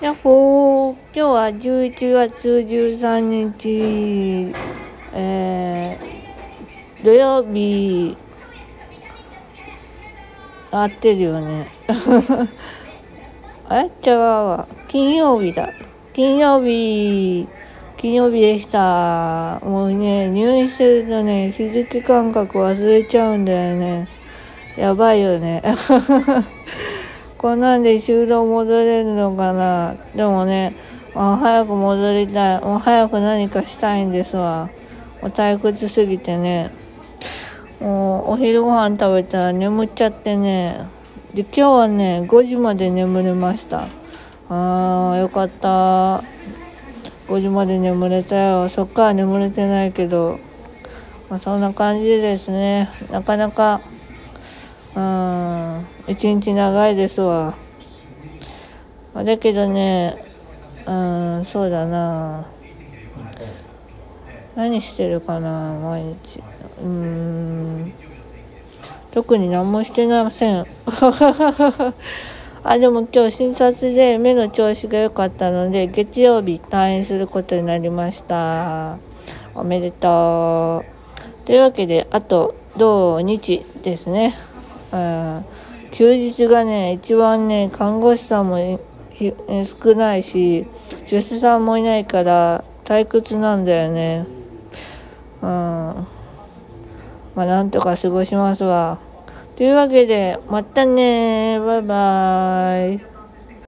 [0.00, 3.18] やっほー、今日は11月13
[3.58, 4.54] 日、
[5.12, 8.16] えー、土曜日、
[10.70, 11.66] 合ってるよね。
[13.68, 13.90] あれ？
[14.06, 14.68] 違うわ。
[14.86, 15.68] 金曜日だ。
[16.12, 17.48] 金曜日、
[17.96, 19.58] 金曜日でした。
[19.64, 24.06] もうね、入院してるとね、日付感覚忘れちゃうんだよね。
[24.76, 25.60] やばいよね。
[27.38, 29.94] こんなんで就労戻れるのかな？
[30.12, 30.74] でもね、
[31.14, 32.60] あ早く戻りたい。
[32.60, 34.68] もう早く何かしたいんですわ。
[35.22, 36.72] もう退屈すぎてね。
[37.80, 40.88] もうお昼ご飯食べたら眠っちゃってね。
[41.32, 43.86] で、今日はね、5時まで眠れました。
[44.48, 46.24] あー、よかった。
[47.28, 48.68] 5時まで眠れたよ。
[48.68, 50.40] そっから眠れてないけど。
[51.30, 52.88] まあ、そんな感じですね。
[53.12, 53.80] なかなか、
[56.08, 57.54] 一日長いですわ。
[59.14, 60.16] だけどね、
[60.86, 62.46] うん、そうだな。
[64.56, 66.42] 何してるかな、毎日。
[66.82, 67.92] うん、
[69.12, 70.64] 特に何もしてません。
[72.64, 78.96] あ、でも今日診察で目の調子が良かったので、月曜日退院することになりました。
[79.54, 80.84] おめでと
[81.44, 81.46] う。
[81.46, 84.34] というわけで、あと、土日ですね。
[84.92, 85.44] うん、
[85.92, 88.80] 休日がね、一番ね、看護師さんも
[89.18, 90.66] 少ないし、
[91.06, 94.26] 助手さんもいないから退屈なんだよね。
[95.42, 95.48] うん。
[95.48, 96.06] ま
[97.36, 98.98] あ、なんとか過ごしますわ。
[99.56, 103.17] というわけで、またねバイバーイ。